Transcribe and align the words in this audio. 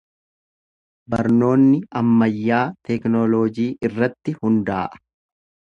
Barnoonni 1.15 1.77
ammayyaa 2.01 2.65
teknooloojii 2.91 3.69
irratti 3.91 4.37
hundaa'a. 4.43 5.05